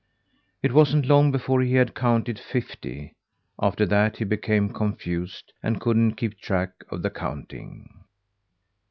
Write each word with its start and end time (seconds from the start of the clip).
It 0.63 0.71
wasn't 0.71 1.05
long 1.05 1.31
before 1.31 1.61
he 1.61 1.75
had 1.75 1.93
counted 1.93 2.39
fifty. 2.39 3.13
After 3.61 3.85
that 3.85 4.17
he 4.17 4.23
became 4.25 4.69
confused 4.73 5.53
and 5.61 5.79
couldn't 5.79 6.15
keep 6.15 6.39
track 6.39 6.71
of 6.89 7.03
the 7.03 7.11
counting. 7.11 7.87